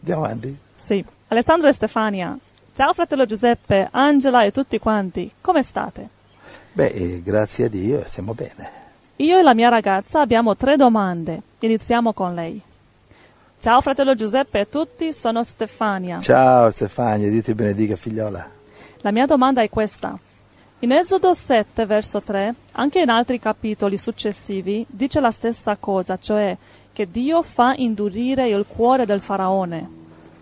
[0.00, 0.58] Andiamo avanti.
[0.76, 1.04] Sì.
[1.28, 2.36] Alessandro e Stefania.
[2.72, 5.30] Ciao fratello Giuseppe, Angela e tutti quanti.
[5.40, 6.08] Come state?
[6.72, 8.78] Beh, eh, grazie a Dio stiamo bene.
[9.16, 11.42] Io e la mia ragazza abbiamo tre domande.
[11.58, 12.60] Iniziamo con lei.
[13.58, 16.18] Ciao fratello Giuseppe e tutti, sono Stefania.
[16.18, 18.48] Ciao Stefania, Dio ti benedica figliola.
[19.02, 20.18] La mia domanda è questa.
[20.82, 26.56] In Esodo 7, verso 3, anche in altri capitoli successivi, dice la stessa cosa, cioè
[27.00, 29.88] che Dio fa indurire il cuore del faraone.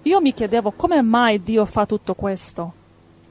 [0.02, 2.72] Io mi chiedevo come mai Dio fa tutto questo.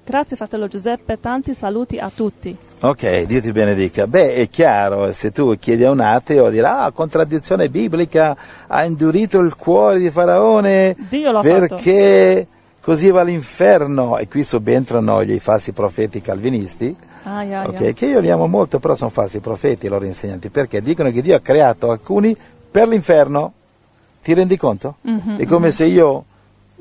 [0.05, 2.55] Grazie fratello Giuseppe, tanti saluti a tutti.
[2.79, 4.07] Ok, Dio ti benedica.
[4.07, 8.33] Beh, è chiaro, se tu chiedi a un ateo, dirà, ah, contraddizione biblica,
[8.65, 12.47] ha indurito il cuore di Faraone Dio l'ha perché
[12.79, 14.17] così va all'inferno.
[14.19, 17.91] E qui subentrano gli falsi profeti calvinisti, Ah, yeah, ok, yeah.
[17.91, 21.21] che io li amo molto, però sono falsi profeti i loro insegnanti, perché dicono che
[21.21, 22.33] Dio ha creato alcuni
[22.69, 23.53] per l'inferno.
[24.23, 24.95] Ti rendi conto?
[25.01, 26.25] Mhm, È come se io,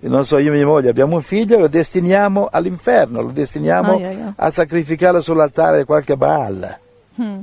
[0.01, 3.93] non so, io e mia moglie abbiamo un figlio e lo destiniamo all'inferno, lo destiniamo
[3.95, 4.33] Ah, yeah, yeah.
[4.37, 6.79] a sacrificarlo sull'altare di qualche Baal.
[7.21, 7.39] Hmm.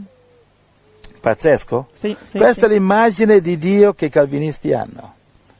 [1.22, 1.88] Pazzesco?
[1.94, 2.73] Sì, sì, Questa è sì.
[2.73, 5.13] l'immagine di Dio che i calvinisti hanno,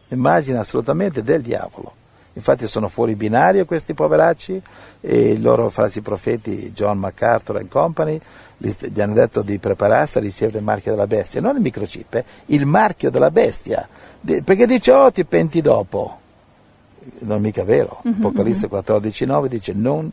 [0.10, 1.94] immagine assolutamente del diavolo.
[2.34, 4.62] Infatti sono fuori binario questi poveracci
[5.02, 8.20] e i loro falsi profeti John MacArthur and company
[8.58, 12.26] gli, hanno detto di prepararsi a ricevere il marchio della bestia, non il microchip, eh,
[12.48, 13.88] il marchio della bestia,
[14.22, 16.18] perché dice oh ti penti dopo,
[17.20, 20.10] non è mica vero, Mhm, Apocalisse 14,9 dice non,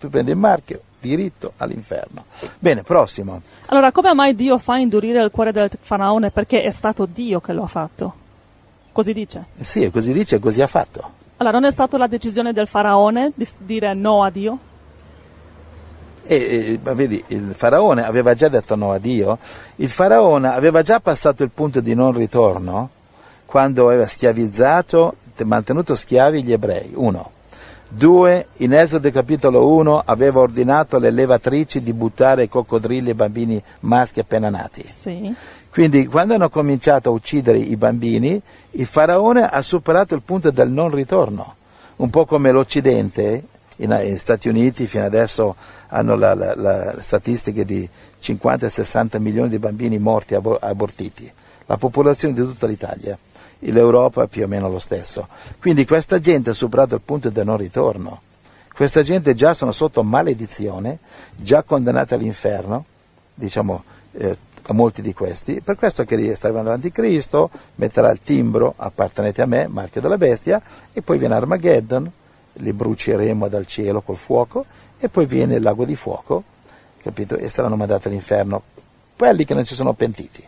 [0.00, 2.24] tu prendi il marchio, diritto all'inferno.
[2.58, 3.40] Bene, prossimo.
[3.66, 6.30] Allora, come mai Dio fa indurire il cuore del faraone?
[6.30, 8.14] Perché è stato Dio che lo ha fatto.
[8.90, 9.46] Così dice.
[9.58, 11.20] Sì, così dice, così ha fatto.
[11.38, 14.58] Allora, non è stata la decisione del faraone di dire no a Dio?
[16.24, 19.38] E, e, vedi, il faraone aveva già detto no a Dio,
[19.76, 22.90] il faraone aveva già passato il punto di non ritorno
[23.44, 27.40] quando aveva schiavizzato, mantenuto schiavi gli ebrei, uno.
[27.94, 33.62] Due, in Esodo capitolo 1 aveva ordinato alle levatrici di buttare i coccodrilli ai bambini
[33.80, 34.82] maschi appena nati.
[34.86, 35.34] Sì.
[35.70, 38.40] Quindi quando hanno cominciato a uccidere i bambini,
[38.72, 41.54] il faraone ha superato il punto del non ritorno,
[41.96, 43.42] un po' come l'Occidente,
[43.76, 45.54] in, in Stati Uniti fino adesso
[45.88, 47.86] hanno la, la- la- le statistiche di
[48.20, 51.30] 50 e 60 milioni di bambini morti abo- abortiti,
[51.66, 53.18] la popolazione di tutta l'Italia,
[53.70, 55.28] l'Europa è più o meno lo stesso.
[55.60, 58.22] Quindi questa gente ha superato il punto del non ritorno,
[58.74, 60.98] questa gente già sono sotto maledizione,
[61.36, 62.86] già condannati all'inferno,
[63.34, 68.74] diciamo eh, a molti di questi, per questo che sta arrivando l'anticristo, metterà il timbro
[68.76, 70.60] appartenente a me, marchio della bestia,
[70.92, 72.10] e poi viene Armageddon,
[72.54, 74.64] li bruceremo dal cielo col fuoco,
[74.98, 76.44] e poi viene il lago di fuoco,
[77.02, 77.36] capito?
[77.36, 78.62] E saranno mandati all'inferno
[79.16, 80.44] quelli che non si sono pentiti.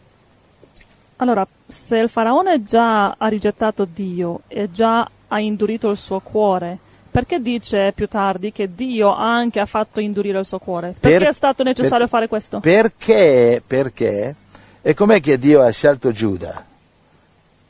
[1.25, 6.77] Allora, se il faraone già ha rigettato Dio e già ha indurito il suo cuore,
[7.11, 10.95] perché dice più tardi che Dio anche ha fatto indurire il suo cuore?
[11.01, 12.61] Perché Per- è stato necessario per- fare questo?
[12.61, 13.63] Perché?
[13.67, 14.35] Perché?
[14.83, 16.63] E com'è che Dio ha scelto Giuda?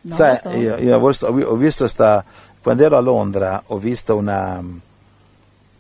[0.01, 0.51] Non Sai, so.
[0.51, 2.25] io, io ho visto, ho visto sta,
[2.61, 4.61] quando ero a Londra ho visto una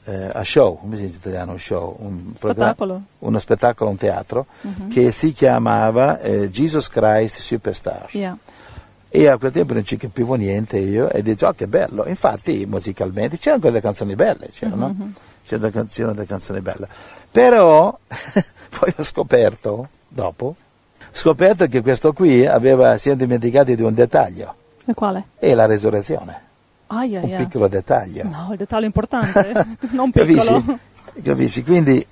[0.04, 1.97] eh, a show, come si dice in italiano show?
[2.00, 3.00] Un Spettacolo.
[3.20, 4.47] uno spettacolo, un teatro,
[4.91, 8.09] che si chiamava eh, Jesus Christ Superstar.
[8.12, 8.37] Yeah.
[9.09, 12.66] E a quel tempo non ci capivo niente io e dicevo, oh che bello, infatti
[12.66, 14.92] musicalmente c'erano delle canzoni belle, c'erano,
[15.44, 16.88] c'erano delle canzoni, delle canzoni belle.
[17.31, 17.97] Però
[18.78, 20.56] poi ho scoperto, dopo,
[21.12, 24.54] scoperto che questo qui aveva, si è dimenticato di un dettaglio,
[24.84, 25.26] E quale?
[25.38, 26.41] e la resurrezione,
[26.89, 28.25] Ah, yeah, un piccolo dettaglio.
[28.25, 30.62] No, il dettaglio importante, non piccolo.
[30.62, 30.78] Capisci?
[31.22, 31.62] Capisci?
[31.62, 32.06] Quindi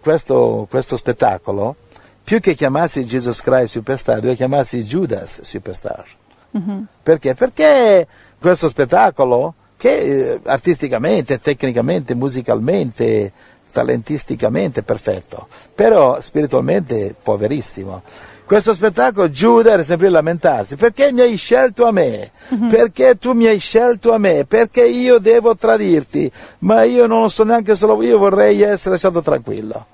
[0.00, 1.76] questo, questo spettacolo,
[2.22, 6.04] più che chiamarsi Jesus Christ Superstar, doveva chiamarsi Judas Superstar.
[6.50, 6.86] Mhm.
[7.02, 7.34] Perché?
[7.34, 8.06] Perché
[8.38, 13.32] questo spettacolo, che eh, artisticamente, tecnicamente, musicalmente,
[13.70, 18.02] talentisticamente è perfetto, però spiritualmente poverissimo.
[18.48, 22.30] Questo spettacolo Giuda era sempre a lamentarsi, perché mi hai scelto a me?
[22.70, 24.46] Perché tu mi hai scelto a me?
[24.46, 26.32] Perché io devo tradirti?
[26.60, 29.84] Ma io non so neanche solo io vorrei essere lasciato tranquillo.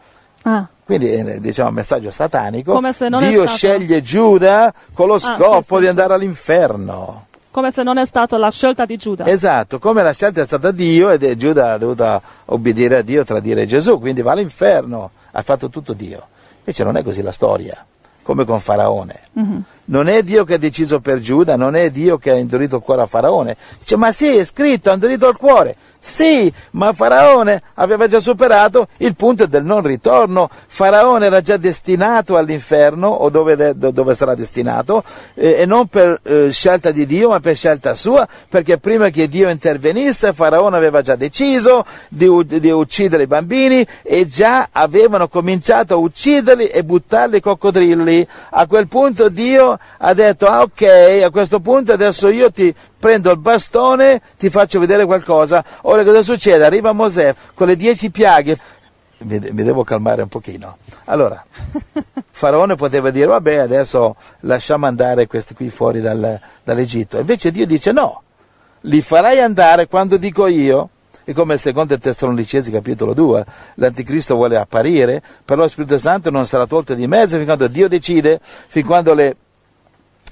[0.42, 2.80] Ah, Quindi è diciamo, un messaggio satanico.
[3.18, 5.88] Dio sceglie Giuda con lo sì, scopo sì, di sì.
[5.88, 7.26] andare all'inferno.
[7.50, 9.26] come se non è stata la scelta di Giuda.
[9.26, 13.66] Esatto, come la scelta è stata Dio ed Giuda ha dovuto obbedire a Dio tradire
[13.66, 16.28] Gesù, quindi va all'inferno, ha fatto tutto Dio.
[16.58, 17.84] Invece non è così la storia,
[18.24, 19.20] come con Faraone.
[19.34, 19.64] Mhm.
[19.86, 22.82] Non è Dio che ha deciso per Giuda, non è Dio che ha indurito il
[22.82, 23.56] cuore a Faraone.
[23.78, 25.76] Dice, ma sì, è scritto, ha indurito il cuore.
[26.06, 30.50] Sì, ma Faraone aveva già superato il punto del non ritorno.
[30.66, 35.02] Faraone era già destinato all'inferno, o dove, dove sarà destinato,
[35.32, 39.28] eh, e non per eh, scelta di Dio, ma per scelta sua, perché prima che
[39.28, 45.94] Dio intervenisse, Faraone aveva già deciso di, di uccidere i bambini e già avevano cominciato
[45.94, 48.28] a ucciderli e buttarli ai coccodrilli.
[48.50, 53.30] A quel punto Dio ha detto, ah ok, a questo punto adesso io ti prendo
[53.30, 55.64] il bastone, ti faccio vedere qualcosa.
[55.82, 56.64] Ora cosa succede?
[56.64, 58.58] Arriva Mosè con le dieci piaghe.
[59.18, 60.78] Mi, mi devo calmare un pochino.
[61.04, 61.44] Allora,
[62.30, 67.18] Faraone poteva dire, vabbè, adesso lasciamo andare questi qui fuori dal, dall'Egitto.
[67.18, 68.22] Invece Dio dice, no,
[68.82, 70.88] li farai andare quando dico io.
[71.26, 73.44] E come secondo il Tessalonicesi capitolo 2,
[73.76, 77.88] l'anticristo vuole apparire, però lo Spirito Santo non sarà tolto di mezzo fin quando Dio
[77.88, 79.34] decide, fin quando le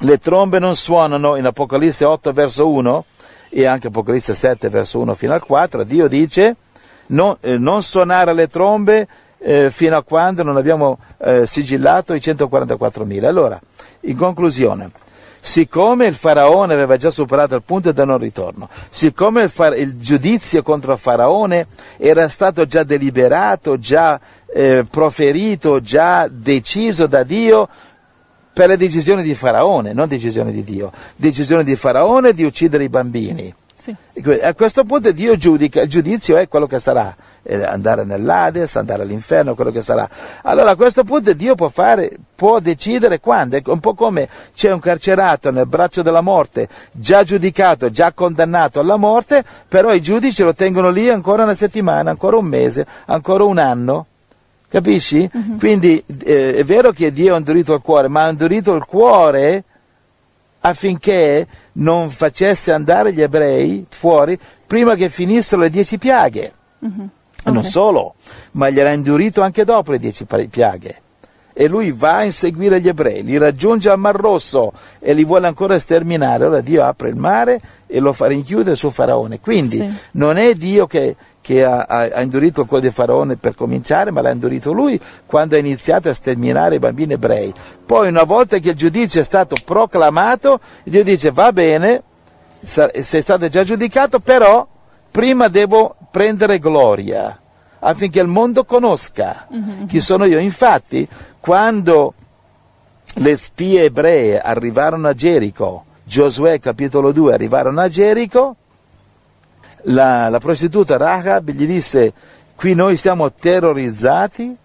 [0.03, 3.05] le trombe non suonano in Apocalisse 8 verso 1
[3.51, 6.57] e anche Apocalisse 7 verso 1 fino al 4, Dio dice
[7.07, 9.07] non, eh, non suonare le trombe
[9.39, 13.25] eh, fino a quando non abbiamo eh, sigillato i 144.000.
[13.25, 13.61] Allora,
[14.03, 14.91] in conclusione,
[15.39, 19.99] siccome il faraone aveva già superato il punto del non ritorno, siccome il, far- il
[19.99, 21.67] giudizio contro il faraone
[21.97, 24.19] era stato già deliberato, già
[24.53, 27.69] eh, proferito, già deciso da Dio,
[28.53, 32.89] per le decisioni di Faraone, non decisioni di Dio, decisione di Faraone di uccidere i
[32.89, 33.55] bambini.
[33.83, 33.93] Sì.
[34.43, 39.03] A questo punto Dio giudica, il giudizio è quello che sarà, eh, andare nell'Ades, andare
[39.03, 40.09] all'inferno, quello che sarà.
[40.43, 44.71] Allora a questo punto Dio può, fare, può decidere quando, è un po' come c'è
[44.71, 50.45] un carcerato nel braccio della morte, già giudicato, già condannato alla morte, però i giudici
[50.45, 54.07] lo tengono lì ancora una settimana, ancora un mese, ancora un anno,
[54.73, 55.29] Capisci?
[55.31, 55.59] Uh-huh.
[55.59, 59.65] Quindi eh, è vero che Dio ha indurito il cuore, ma ha indurito il cuore
[60.61, 66.53] affinché non facesse andare gli ebrei fuori prima che finissero le dieci piaghe.
[66.79, 67.09] Uh-huh.
[67.41, 67.53] Okay.
[67.53, 68.15] Non solo,
[68.53, 71.01] ma gliel'ha indurito anche dopo le dieci piaghe.
[71.53, 75.49] E lui va a inseguire gli ebrei, li raggiunge al Mar Rosso e li vuole
[75.49, 76.47] ancora sterminare.
[76.47, 79.39] Ora Dio apre il mare e lo fa rinchiudere su Faraone.
[79.39, 79.95] Quindi sì.
[80.13, 84.23] non è Dio che che ha, ha, indurito il cuore di Faraone per cominciare, ma
[84.23, 87.53] l'ha indurito lui quando ha iniziato a sterminare i bambini ebrei.
[87.85, 92.03] Poi una volta che il giudizio è stato proclamato, Dio dice va bene,
[92.63, 94.67] sei stato già giudicato, però
[95.11, 97.37] prima devo prendere gloria
[97.85, 99.87] affinché il mondo conosca mm-hmm.
[99.87, 100.39] chi sono io.
[100.39, 101.07] Infatti,
[101.41, 102.15] quando
[103.15, 108.57] le spie ebree arrivarono a Gerico, Giosuè capitolo 2 arrivarono a Gerico,
[109.85, 112.13] la, la prostituta Rahab gli disse,
[112.55, 114.57] qui noi siamo terrorizzati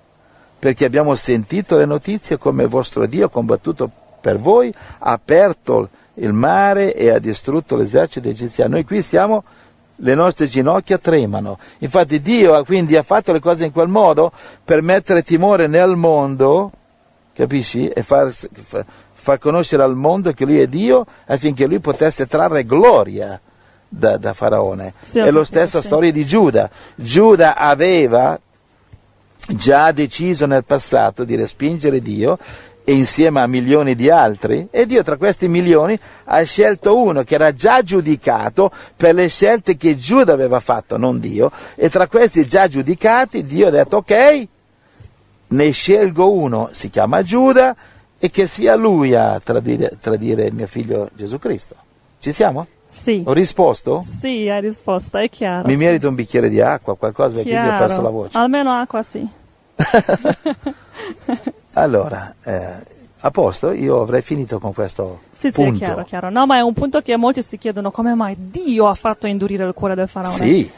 [0.60, 6.34] perché abbiamo sentito le notizie come vostro Dio ha combattuto per voi, ha aperto il
[6.34, 8.72] mare e ha distrutto l'esercito egiziano.
[8.72, 9.44] Noi qui siamo,
[9.98, 11.60] le nostre ginocchia tremano.
[11.80, 14.32] Infatti Dio quindi ha fatto le cose in quel modo
[14.64, 16.72] per mettere timore nel mondo,
[17.34, 17.88] capisci?
[17.88, 23.40] E far, far conoscere al mondo che Lui è Dio affinché Lui potesse trarre gloria
[23.88, 24.94] da, da Faraone.
[25.02, 25.88] Sì, è la stessa sì.
[25.88, 26.70] storia di Giuda.
[26.96, 28.40] Giuda aveva
[29.50, 32.38] già deciso nel passato di respingere Dio
[32.84, 37.36] e insieme a milioni di altri, e Dio tra questi milioni ha scelto uno che
[37.36, 42.48] era già giudicato per le scelte che Giuda aveva fatto, non Dio, e tra questi
[42.48, 44.48] già giudicati Dio ha detto ok,
[45.50, 47.76] ne scelgo uno, si chiama Giuda,
[48.20, 51.76] e che sia lui a tradire, tradire il mio figlio Gesù Cristo.
[52.22, 52.68] Ci siamo?
[52.88, 53.22] Sì.
[53.26, 54.02] Ho risposto?
[54.02, 55.68] Sì, hai risposto, è chiaro.
[55.68, 55.80] Mi sì.
[55.80, 58.38] merito un bicchiere di acqua, qualcosa perché mi ho perso la voce.
[58.38, 59.28] Almeno acqua sì.
[61.74, 62.74] allora, eh,
[63.20, 65.78] a posto, io avrei finito con questo sì, punto.
[65.78, 66.30] Sì, è chiaro, chiaro.
[66.30, 69.66] No, ma è un punto che molti si chiedono come mai Dio ha fatto indurire
[69.66, 70.38] il cuore del faraone.
[70.38, 70.72] Sì.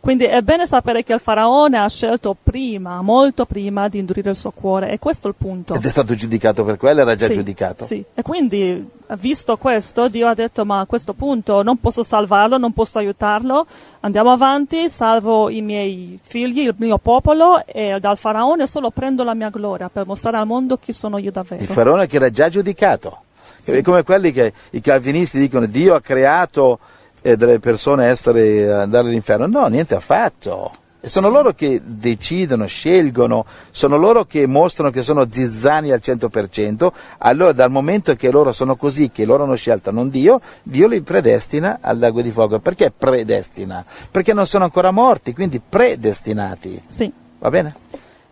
[0.00, 4.36] Quindi è bene sapere che il faraone ha scelto prima, molto prima, di indurire il
[4.36, 5.74] suo cuore, e questo è il punto.
[5.74, 7.84] Ed è stato giudicato per quello, era già sì, giudicato.
[7.84, 8.88] Sì, e quindi,
[9.18, 13.66] visto questo, Dio ha detto, ma a questo punto non posso salvarlo, non posso aiutarlo,
[14.00, 19.34] andiamo avanti, salvo i miei figli, il mio popolo, e dal faraone solo prendo la
[19.34, 21.62] mia gloria per mostrare al mondo chi sono io davvero.
[21.62, 23.24] Il faraone che era già giudicato.
[23.58, 23.72] Sì.
[23.72, 26.78] È come quelli che i calvinisti dicono, Dio ha creato
[27.22, 29.46] eh, delle persone essere andare all'inferno.
[29.46, 30.72] No, niente affatto.
[31.02, 31.32] E sono sì.
[31.32, 37.70] loro che decidono, scelgono, sono loro che mostrano che sono zizzani al 100%, allora dal
[37.70, 41.98] momento che loro sono così, che loro hanno scelto, non Dio, Dio li predestina al
[41.98, 42.58] lago di fuoco.
[42.58, 43.82] Perché predestina?
[44.10, 46.82] Perché non sono ancora morti, quindi predestinati.
[46.86, 47.10] Sì.
[47.38, 47.74] Va bene?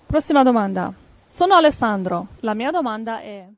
[0.04, 0.92] Prossima domanda.
[1.26, 2.26] Sono Alessandro.
[2.40, 3.48] La mia domanda è...